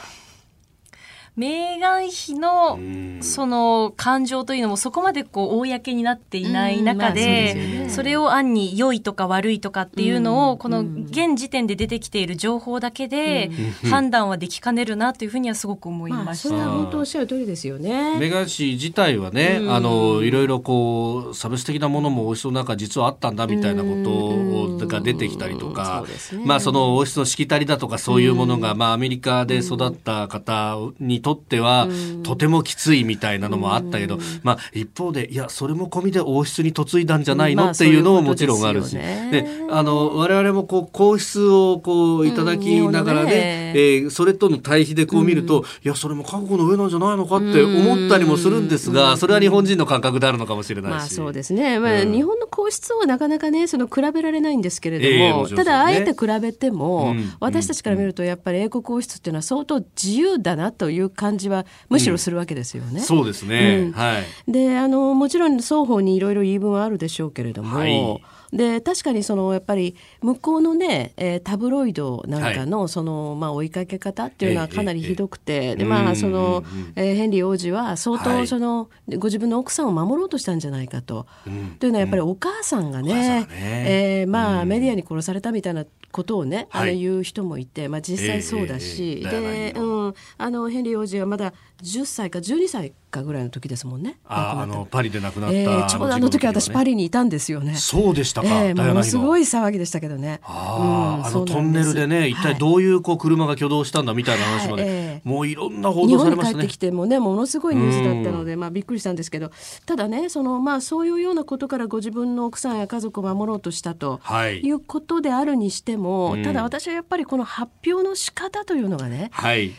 [1.38, 2.78] メーガン妃の
[3.22, 13.50] その感情というのもそこまでこう公になっていない中でそれを暗に良いとか悪いとかっていうのをこの現時点で出てきている情報だけで
[13.88, 16.48] 判断はできかねるなというふうにはすごく思いました。
[16.48, 18.18] それは本当おっしゃる通りですよね。
[18.18, 26.04] メガン氏自体はね、あのいろいろこう差別的なものも王室の中実はあったんだみたいなことが出てきたりとか、
[26.44, 31.88] まあその王室のしきたりだとかそういうものがまあアメリカで育った方にとっては、
[32.22, 50.94] とてもきついみたいなのもあったけど、まあ、一方で、いや、それも込みで王室に嫁いだんじゃないのっていうのももちろんあるし、で、あの、我々もこう、皇室をこう、いただきながらね、えー、それとの対比でこう見ると、いや、それも覚悟の上なんじゃないのかって思ったりもするんですが、それは日本人の感覚であるのかもしれないし。
[50.94, 51.78] まあ、そうですね。
[51.78, 55.04] まあ、日本の皇室はなかなかね、その比べられないんですけれど
[55.36, 62.90] も、えー、ただ、あえて比べても、私たちから見ると、やっぱり英国王室っていうのは相当自由だなという感じはむしろするわけですよね。
[62.94, 68.22] うん、そうですね、うん、はい、であのもちろん双方にいろいろ言い分はあるでしょうけれども、はい。
[68.52, 76.64] で確かにそのやっぱり向こうのね、えー、タブロイドなんかのその、はい、まあ、追いかけ方っていうのはかなりひどくて、でまあその、
[76.96, 81.26] えー、ヘンリー王子は相当その、はい、ご自分の奥さんを守ろうとしたんじゃないかと。
[81.46, 83.48] うん、というのはやっぱりお母さんがね,、ね。
[83.50, 94.18] えー、まあ、メディアに殺されたみたいなことをね、あの言う人もいて、まあ、実際そうだし、で、うん、あのヘンリー王子はまだ10歳か12歳かぐらいの時ですもんね。
[94.26, 97.74] ああのパリで亡くなった、えー、ちょうどあの時私パリにいたんですよね。
[97.74, 98.48] そうでしたか。
[98.64, 100.40] えー、ものすごい騒ぎでしたけどね。
[100.44, 106.50] あ,、うん、あのトンネルでね、一体どういうこう車が挙動したんだみたいな話まで、もういろんな報道されますね。
[106.50, 109.50] 日本に帰ってきてもね、ものすごいニュースだったので、まあびっくりしたんですけど、
[109.86, 119.30] ただね、そのまあそういうようなことからご自分の奥さんや家族を守ろうとしたと、はい、いうことであるにしても、ただ私はやっぱりこの発表の仕方というのがね。
[119.32, 119.72] はい。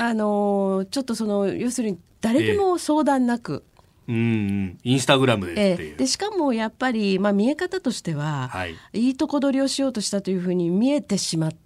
[0.00, 3.64] あのちょっとその要するに誰にも相談なく、
[4.08, 11.60] えー、うんインスタグラムでっていう、えー、でしかもやっぱり、まあ、見え方としては、はい、いいとこ取りをしようとしたというふうに見えてしまった。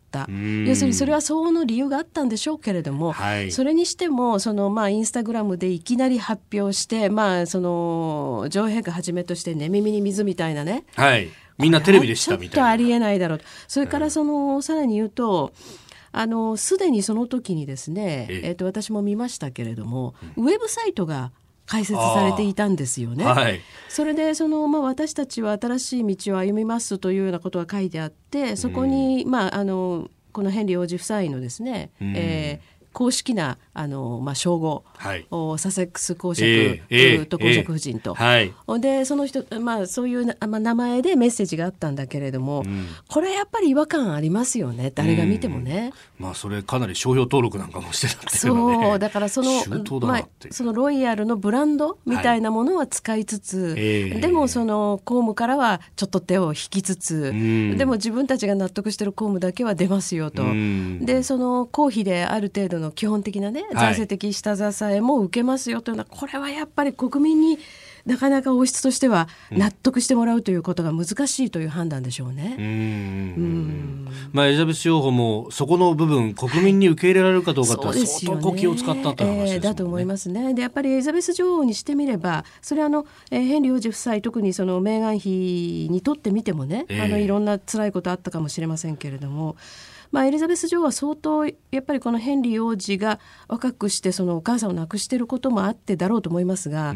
[0.65, 12.51] 要するにそれは相応の理由があったんでしょうけれども、はい、それにしてもその、まあ、インスタグラムでいきなり発表して、まあ、その女王陛下はじめとして寝耳に水みたいなね、はい、みんなテレビでしたみたいな。
[12.51, 13.41] ちょっとありえないだろう。
[13.69, 15.53] それからその、さらに言うと
[16.15, 21.33] あのすでにその時にですね、えー、と私も見ましたけれども、ウェブサイトが
[21.67, 23.25] 開設されていたんですよね。
[23.25, 35.27] はい、それでその、まあ、私たちは新しい道を歩みますというようなことが書いてあってそこに、まあ、あのこのヘンリー王子夫妻のですね、うん、えー公式なあの、まあ、称号、はい、
[35.59, 44.93] サセックス公爵、えー、と公爵夫人と、えー、はい、でその人、まあ、そういう、まあ、名前でメッセージがあったんだけれども、うん、これやっぱり違和感ありますよね。
[44.95, 45.93] 誰が見てもね。
[46.19, 49.65] まあ、それかなり商標登録なんかもしてたっていうの、ね、そうだからその
[50.01, 60.43] まあ、そのロイヤルのブランドみたいなものは使いつつ、はいえー、でもその公務からはちょっと手を引きつつ、うん、でも自分たちが納得してる公務だけは出ますよと。
[60.43, 67.59] うん、でその公費である程度の基本的なね財政的下支えも受けますよというのは、これはやっぱり国民に
[68.07, 72.57] なかなか王室としては納得してもらうということが難しいという判断でしょうね。
[72.59, 80.53] うんまあ、エリザベス女王もそこの部分国民に受け入れられるかどうかって相当気を使ったという話ねえー、だと思いますね。
[80.53, 89.57] でやっぱりエリザベス女王にしてみればそれはあの、えー、ヘンリー王子夫妻特にそのメーガン妃にとってみてもね、えー、あのいろんな辛いことあったかもしれませんけれども。
[90.15, 96.95] まあ、エリザベス女王は相当やっぱりこのヘンリー王子が若くしてそのお母さんを亡くしていることもあってだろうと思いますが、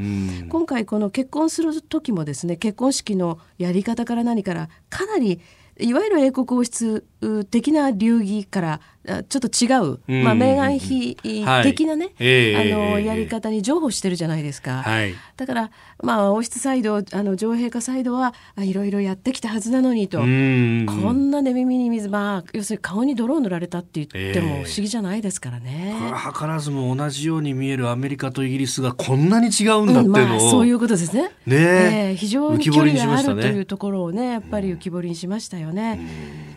[0.48, 5.40] 今回この結婚する時もですね結婚式のやり方から何からかなり
[5.81, 7.07] いわゆる英国王室
[7.50, 8.81] 的な流儀から
[9.28, 11.16] ちょっと違う、うん、まあ、メーガン妃
[11.62, 15.70] 的なね、はい、あのやり方に譲歩してるじゃないですか、はい、だから、
[16.02, 31.31] まあ、王室サイドあの女王陛下サイドはいろいろやってきたはずなのにと、こんな寝耳に水、まあ、要するに顔に泥を塗られたって言っても不思議じゃないですからね、これは図らずも同じように見えるアメリカとイギリスがこんなに違うんだっていうのを、うんまあ、そういうことですね。
[31.46, 32.12] ね、え。
[32.12, 35.98] ー、非常に距離があるというところをねやっぱり浮き彫りにしましたよね。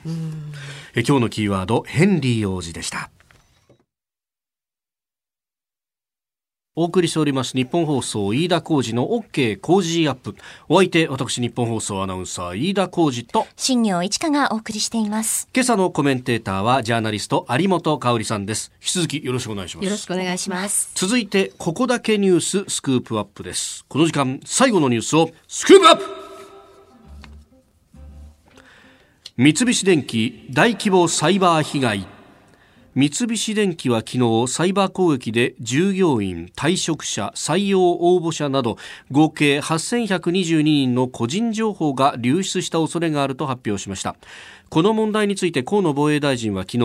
[0.05, 0.40] うん
[0.93, 3.11] え今日のキーワードヘンリー王子でした。
[6.73, 10.35] お送りしております日本放送飯田浩二の OK 工事アップ。
[10.67, 15.47] お相手私日本放送アナウンサー飯田浩二と新業一華がお送りしています。
[15.53, 18.71] 今朝のコメンテーターはジャーナリスト有本香里さんです。
[18.81, 19.85] 引き続きよろしくお願いします。
[19.85, 20.91] よろしくお願いします。
[20.95, 23.85] 続いてここだけニューススクープアップです。
[23.87, 26.20] この時間最後のニュースをスクープアップ
[29.37, 32.05] 三菱電機大規模サイバー被害。
[32.95, 38.75] 三菱電機は昨日サイバー攻撃で従業員退職者採用応募者など
[39.09, 44.17] 合計8122人の個人情報が流出した恐れがあると発表しました。
[44.69, 46.77] この問題について河野防衛大臣は昨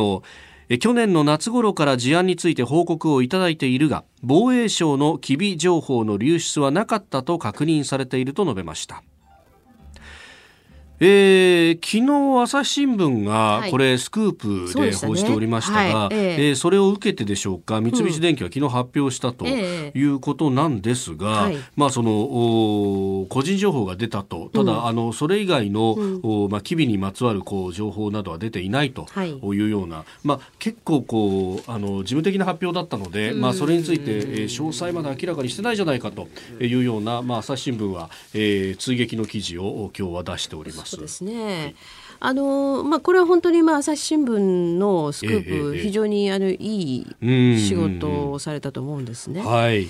[0.69, 9.03] 日去年の夏頃から事案について報告をいただいているが防衛省の機微情報の流出はなかったと確認されていると述べました。
[10.99, 15.97] えー、昨日朝日新聞がこれスクープで報じておりましたが、はいね。
[15.99, 24.51] はい、えー、それを受けてでしょうか三菱電機は昨日発表したということなんですが、うんえー、まあその個人情報が出たと。
[24.55, 29.41] ただ、うん、あのそれ以外の、うん、まあ機微にまつわるこう情報などは出ていないとい。
[29.43, 36.29] うような、はい、まあ結構こうあの事務的な発表だったので、まあそれについて、えー、詳細まで明らかにしてないじゃないかと
[36.59, 40.86] いうようなまあ朝日新聞は、えー、追撃の記事を今日は出しております。
[40.87, 41.75] そうですね。
[42.18, 44.38] あのまあ、これは本当に、まあ、朝日新聞
[44.79, 49.42] のスクープ、非常にあのいい仕事をされたと思うんですね。
[49.42, 49.88] はい。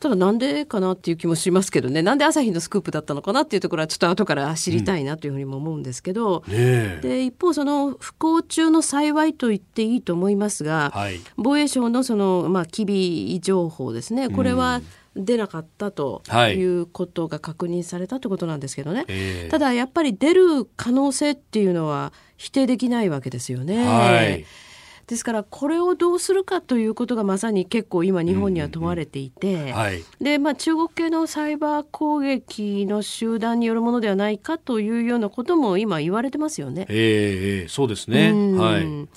[0.00, 2.02] ただなんでかなっていう気もしますけどね。
[2.02, 6.54] なんで朝日のスクープだったのかなっていうところはちょっと後から知りたいなというふうにも思うんですけど、うん。
[6.54, 14.28] ね、で一方その不幸中の幸いと言っていいと思いますが、はい、防衛省のその、まあ、機微情報ですね。
[14.28, 14.82] これは、
[15.18, 16.22] 出なかったと
[16.54, 16.68] い。
[16.68, 23.84] うことが確認されたということなんですけどね、はい、ただやっぱり出る可能性っていうのは否定できないわけですよね。
[23.84, 24.44] はい。
[25.06, 29.74] ですからこれをどうするかということがまさに結構今日本には問われていて、
[30.20, 36.84] でまあ、中国系のサイバー攻撃の集団によるものではないかというようなことも今言われてますよね。
[36.90, 39.08] えー、そうですね、はい、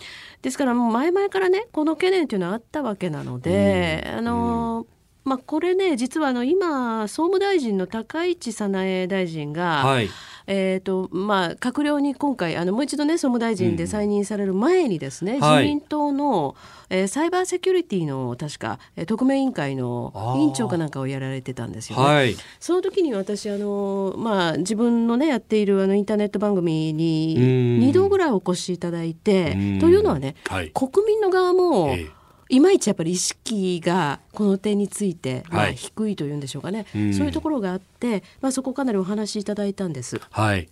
[0.42, 4.88] ですからもう前々からねこの懸念というのはあったわけなので、あの
[5.24, 10.10] まあ、これね実はあの今総務大臣の高市早苗大臣が、はい。
[10.48, 16.56] えーとまあ、閣僚に今回あのもう一度、ね、総務大臣で再任される前にですね、うん、自民党の、
[16.90, 22.04] えー、サイバーセキュリティの確か、えー、特命委員会の委員長かなんかをやられてたんですよね。
[22.04, 32.21] はい、その時に私あの、まあ、自分の、ね、やっているあのインターネット番組に2度ぐらいお越しいただいてというのはね、はい、国民の側も、えー
[32.52, 40.20] いまいちやっぱり意識がこの点について、まあ、低いというんでしょうかね、はい、そういうところがあって、まあ、そこかなりお話しいただいたんです。
[40.30, 40.70] はい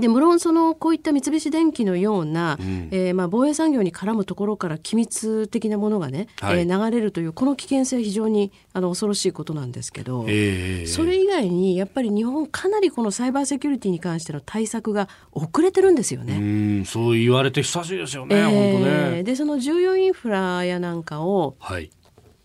[0.00, 16.36] で無論そのこういった三菱電機のような、うん、えー、まあ、防衛産業に絡むところから機密的なものがね、はい、えー、流れるというこの危険性は非常にあの恐ろしいことなんですけど、えー、それ以外にやっぱり日本かなりこのサイバーセキュリティに関しての対策が遅れてるんですよね。
[16.36, 16.40] う
[16.82, 19.22] んそう言われて久しいですよね、えー、本当ね。
[19.22, 21.90] でその重要インフラやなんかを、はい。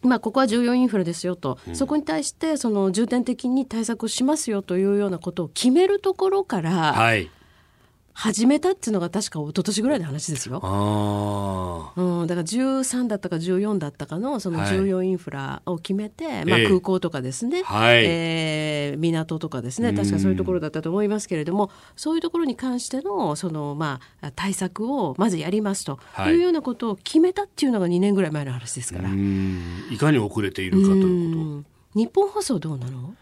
[0.04, 7.30] まあ、ここは重要インフラですよと、うん、そこに対してその重点的に対策をしますよというようなことを決めるところから、はい
[8.22, 10.58] 始めたっていうのが確か一昨年ぐらいの話ですよ。
[10.58, 19.92] うん、だから13だったか14だったかのその重要インフラを決めて、はい、まあ、空港とかですね、えー、港とかですね。
[19.94, 25.98] 確かそういうところだったと思いますけれどもそういうところに関してのその、まあ、対策をまずやりますと
[26.28, 26.36] い。
[26.36, 29.10] うようなことを決めたっていうのが2年ぐらい前の話ですから。
[29.10, 32.00] いかに遅れているかということ。
[32.00, 33.16] 日本放送どうなの？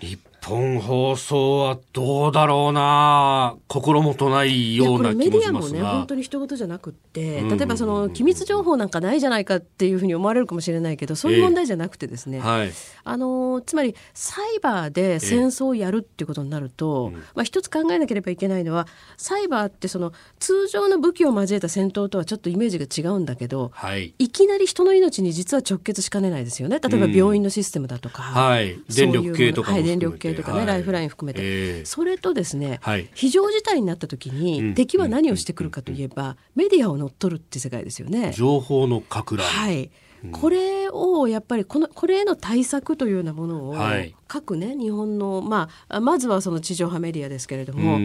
[0.00, 3.56] 日本放送はどうだろうな。
[3.68, 12.72] 心もとないような気もしますがメディアもね本当に一言じゃなくって例えばその機密情報なんかないじゃないかっていうふうに思われるかもしれないけどそういう問題じゃなくてですね、えーはい、
[13.04, 18.86] あのつまりサイバーで戦争をやるっていうことになると、えー、まあ、一つ考えなければいけないのは
[19.16, 26.78] サイバーってその通常の武器を交えた戦闘とはちょっとイメージが違うんだけど、はい、いきなり人の命に実は直結しかねないですよね。
[26.80, 38.32] 例えば病院のシステムだとか、はい、電力系とかもはい、電力系とかね、はい、ライフライン含めて、えー、それとですね、はい、非常事態になった時に、敵は何をしてくるかといえば、メディアを乗っ取るって世界ですよね。
[38.32, 39.90] 情報の拡大、はい
[40.30, 47.96] これをやっぱりこのこれへの対策というようなものを、はい、各ね日本の、まあ、まずはその地上波メディアですけれども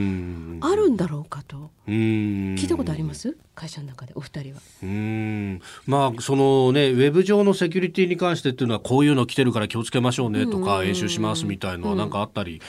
[0.61, 1.69] あるんだろうかと。
[1.87, 3.37] 聞いたことあります？
[3.55, 4.59] 会社の中でお二人は。
[4.83, 5.61] うん。
[5.85, 12.61] まあそのねウェブ上のセキュリティに関してっていうのはこういうの来てるから気をつけましょうねとか演習しますみたいのはなんかあったり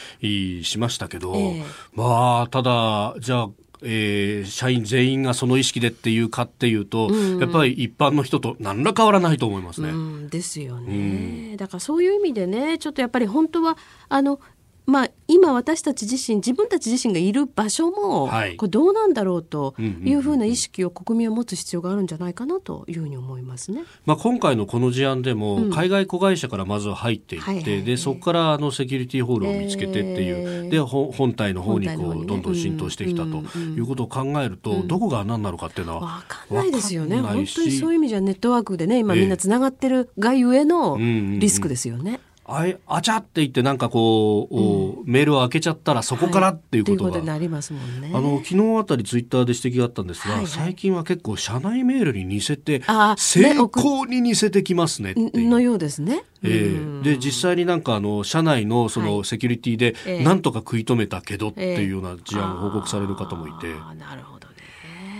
[0.64, 3.50] しましたけど、えー、まあただじゃあ
[3.82, 9.90] えー、社員全員がその意識でっていうかっていうと、うん、やっぱり一般の人と何ら変わらないと思いますね。
[9.90, 13.76] うん、ですよね、うん、だからそういう意味でねちょっとやっぱり本当は
[14.08, 14.40] あの
[14.88, 23.82] まあ、今私たち自身自分たち自身がいる場所も、はい、これどうなんだろうというふうな意識を国民は持つ必要があるんじゃないかなというふうに思いますね。
[24.06, 37.20] まあ、今回のこの事案でも、海外子会社からまずは入っていって、はいはい、でそこからあのセキュリティホールを見つけてっていう、えー、で本体の方にこう、どんどん浸透してきたということを考えると、うん、どこが何なのかっていうのは分かんないですよね。
[37.20, 42.12] 本当にそういう意味じゃネットワークでね今みんなつながってるがゆえのリスクですよね。
[42.12, 48.10] えーうんうんうんああちゃって言ってなんかこう、うん、メールを開けちゃったらそこからっていうことが、はい、なりますもんね。
[48.14, 52.82] あの昨日あたりツイッターで指摘があったんですが、はいはい、最近は結構社内メールに似せて
[53.18, 56.24] 成功に似せてきますねのようですね。
[56.42, 63.68] えー、で実際になんかあの社内のそのセキュリティでなんとか食い止めたけどっていうような事案を報告される方もいて。
[63.68, 64.54] えー、なるほどね。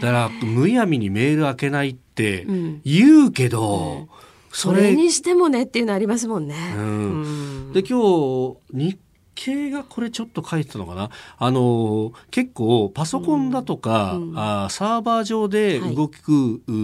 [0.01, 2.47] だからむやみにメール開けないって
[2.85, 4.28] 言うけど、うん
[4.59, 6.75] それにしてもねっていうのありますもんね。
[6.77, 8.99] うん、で今日日
[9.41, 11.11] 経がこれちょっと書いてたのかな？
[11.39, 16.75] あの結構パソコンだとか、うんうん、あサーバー上で動く、は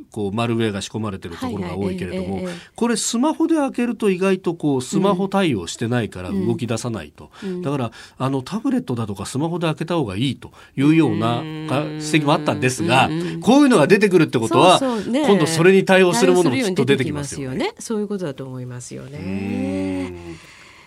[0.00, 2.42] い、こうマルウェアが仕込まれてるところが多いけれども、
[2.76, 13.10] これスマホで開けると意外とこうスマホ対応してないから動き出さないと、うん、だからあのタブレットだとかスマホで開けた方がいいというような指摘もあったんですが、
[13.42, 17.72] こういうのが出てくるってことは今度それに対応するものもきっと出てきますよね。
[17.80, 20.12] そういうことだと思いますよね。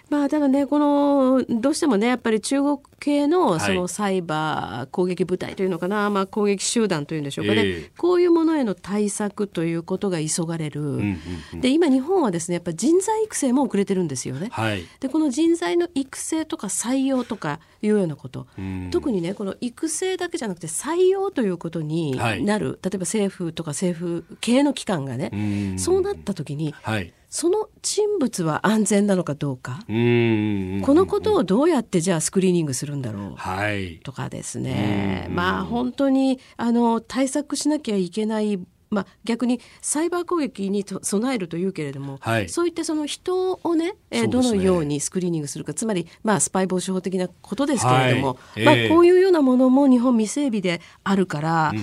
[0.09, 11.19] まあ、ただね、この、どうしてもね、やっぱり中国系のそのサイバー攻撃部隊というのかな、はい、まあ、攻撃集団というんでしょうかね、えー、こういうものへの対策ということが急がれる、うんうん
[11.53, 14.49] うん、で今、日本はですねやっぱ人材育成も遅れてるんですよね。
[14.51, 29.79] はい、でこの人材の育成とか採用とかいうようなこと、うん、特にねこの育成だけじゃなくて採用ということになる、はい、例えば政府とか政府系の機関がね、うそうなった時に、はいその人物は安全なのかどうか？
[29.81, 35.27] このことをどうやってじゃあスクリーニングするんだろう、はい、とかですね。
[35.29, 38.57] まあ本当にあの対策しなきゃいけない
[38.95, 48.63] まあ、逆にサイバー攻撃に備えるというけれども、はい、そういったその人をね、えー、どのようにスクリーニングするかつまり、まあ、スパイ防止法的なことですけれども、はい。
[48.63, 51.73] まあ、こういうようなものも日本未整備であるから、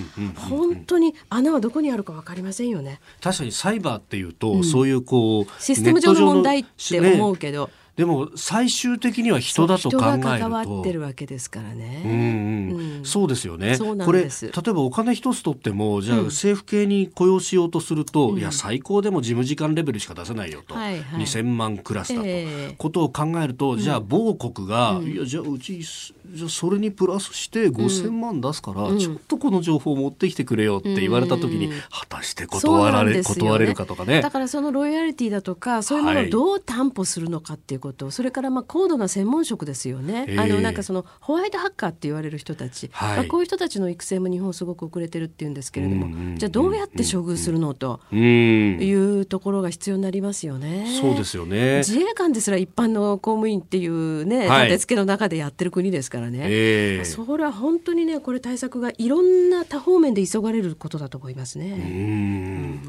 [0.49, 2.99] 本当に穴はどこにあるか分かりませんよね。
[3.21, 7.67] 確かにサイバーっていうと、うん、そういうこうシステム上の問題って思うけど。
[7.67, 10.29] ねでも最終的には人だと考えると。
[10.29, 12.01] 人が関わってるわけですからね。
[12.03, 12.97] うんうん。
[12.97, 13.77] うん、そうですよね。
[13.77, 25.83] これ例えばお金一つ取ってもじゃあ政府系に雇用しようとすると、うん、いや最高でも事務次官レベルしか出せないよと、はいはい、2,000万クラスだと、えー、ことを考えるとじゃあ某国が、うん、いやじゃあうち
[26.33, 34.21] じゃそれにプラスして5,000万出すから、ちょっとこの情報を持ってきてくれよって言われた時に、果たして断られ、ね、断れるかとかね。
[34.21, 40.25] だからそのロイヤリティだとかそういうものをどう担保するのかっていうこと、はい、それからまあ高度な専門職ですよね。
[40.37, 50.87] あのなんかそのホワイトハッカーって言われる人たち、はい、まあ、こういう人たちの育成も日本すごく遅れてるっていうんですけれども、じゃあどうやって処遇するのというところが必要になりますよね。
[50.99, 51.79] そうですよね。
[51.79, 56.39] 自衛官ですら一般の公務員っていうね、立て付けの中でやってる国ですからね。
[56.43, 61.65] えー、それは本当にねこれ対策がいろんな多方面で急がれることだと思いますね。
[61.65, 62.79] うん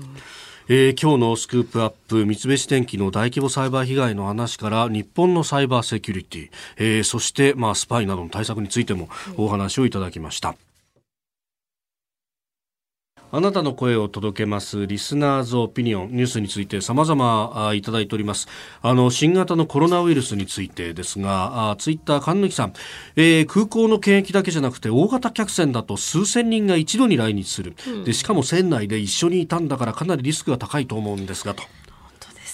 [0.66, 10.54] えー、今日のスクープアップ三菱電機の大規模サイバー被害の話から日本のサイバーセキュリティ、えー、そして、まあ、スパイなどの対策についてもお話をいただきました。
[13.36, 18.46] あなたの声を届けますリスナーズオピニオンニュースについて様々いただいております。
[18.80, 22.72] あの新型のコロナウイルスについてですがあツイッター神抜さん、
[23.16, 31.64] えー、空港の検疫だけじゃなくて大型客船だと数千人が一度に来日する、うん、でしかも船内で一緒にいたんだからかなりリスクが高いと思うんですがと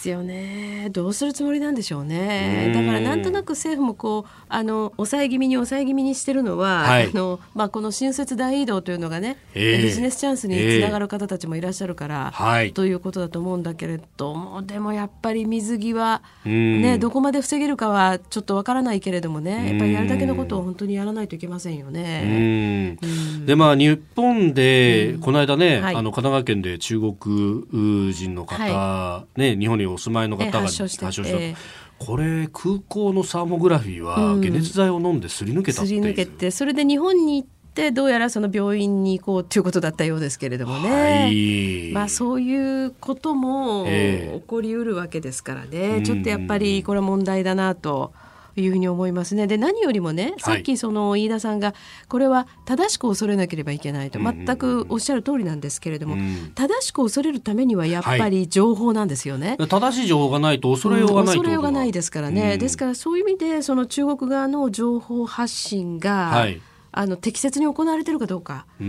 [0.01, 0.89] ですよね。
[0.93, 2.73] どうするつもりなんでしょうね。
[2.75, 22.97] だからなんとなく政府もこうあの抑え気味に抑え気味にしてるのは、はい、あのまあ、この新設大移動というのがね、えー、ビジネスチャンスにつながる方たちもいらっしゃるから、えー、ということだと思うんだけれどもでもやっぱり水際、ね、どこまで防げるかはちょっとわからないけれどもねやっぱりやるだけのことを本当にやらないといけませんよね。
[23.45, 31.57] でまあ日本で、この間ね、はい、あの神奈川県で中国人の方、はい、ね日本にお住まいの方が発症した、えー、
[31.99, 48.13] これ空港のサーモグラフィーは解熱剤を飲んですり抜けたっていう、すり抜けてそれで日本に行ってどうやらその病院に行こうということだったようですけれどもね、はい、まあ、そういうことも起こりうるわけですからね、えー、ちょっとやっぱりこれは問題だなと。
[48.61, 49.47] いうふうに思いますね。
[49.47, 51.75] で何よりもねさっきその飯田さんが
[52.09, 56.17] これは正しく恐れなければいけないと全くおっしゃる通りなんですけれども、
[56.55, 59.57] 正しく恐れるためにはやっぱり情報なんですよね。
[59.59, 62.59] はい、正しい情報がないと恐れようがない、恐れようがないですからね。
[62.59, 66.61] ですからそういう意味でその中国側の情報発信が、はい
[66.93, 68.85] あの適切に行われているかどうか、こ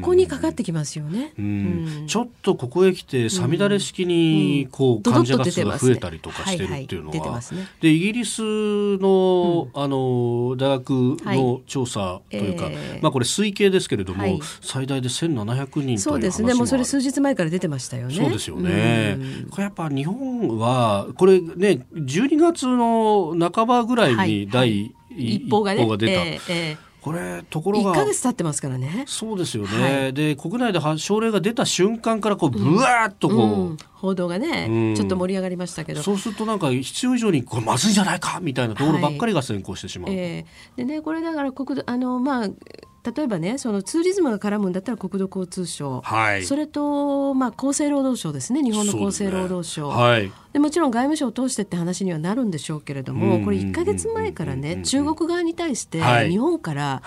[0.00, 1.32] こにかかってきますよね、
[2.06, 7.40] ちょっとここへ来てさみだれ式にこう患者が数が増えたりとかしてるっていうのは、
[7.80, 8.40] でイギリス
[8.98, 10.90] の,、あの大学
[11.24, 12.70] の調査というか、
[13.02, 16.54] まあこれ推計ですけれども、最大で1700人そうですね。
[16.54, 18.14] もうそれ数日前から出てましたよね。
[18.14, 19.18] そうですよね、
[19.50, 26.02] これやっぱ日本はこれね12月の半ばぐらいに第一報が出た、
[26.50, 29.04] えーこれところが1か月経ってますからね。
[29.08, 33.42] そうですよね、はい、で国内で症例が出た瞬間からこうぶわっとこう、うん。
[33.42, 36.02] うん、報道がね、うん、ちょっと盛り上がりましたけど。
[36.02, 40.46] そうするとなんか必要以上にこれまずいんじゃないかみたいなところばっかりが先行してしまう、はい、え。
[40.76, 42.48] ー、でねこれだから国あのまあ
[43.04, 48.62] 例えばねそのツーリズムが絡むんだったら国土交通省、はい、それと、まあ、厚生労働省ですね。
[48.62, 50.02] 日本の厚生労働省、ね。
[50.02, 57.02] はい、でもちろん外務省を通してって話にはなるんでしょうけれども、これ1か月前からね中国側に対して日本から、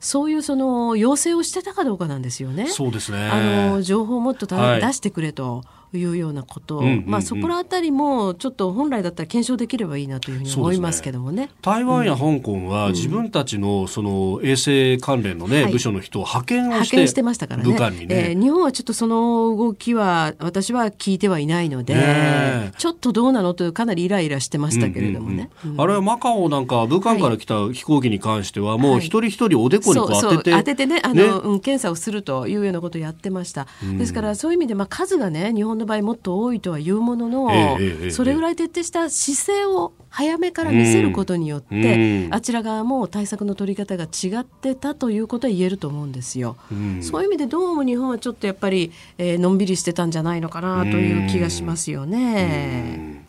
[0.00, 2.66] そういうその要請をしてたかどうかなんですよね。
[2.68, 3.18] そうですね。
[3.30, 4.54] あの情報をもっと出
[4.92, 5.62] してくれと。
[5.92, 6.78] いうようなこと。
[6.78, 17.72] を、うんうんうん、まあ、そこら辺りもちょっと本来だったら検証できればいいなというふうに思いますけどもね、ね、台湾や香港は自分たちのその衛生関連のね、部署の人を派遣をして派遣してましたからね。
[17.72, 33.66] ね、えー、日本はちょっとその動きは私は聞いてはいないので、ね、ちょっとどうなのというかなりイライラしてましたけれどもね、うんうんうん、あれはマカオなんか武漢から来た飛行機に関してはもう一人一人おでこにこう当てて、はい、当ててねあの、うん、検査をするというようなことをやってました、
[33.98, 46.56] ですからそういう意味でまあ数がね日本の場合もっと多いいとは言うものの、えー、それぐらい徹底した姿勢を早めから見せることによって、うん、あちら側も対策の取り方が違ってたということは言えると思うんですよ。
[46.70, 53.24] うん、そういう意味でどうも日本はちょっとやっぱり、えー、のんびりしてたんじゃないのかなという気がしますよね。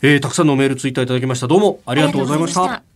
[0.00, 1.48] えー、たくさんのメールツイッターいただきました。
[1.48, 2.87] どうもありがとうございました。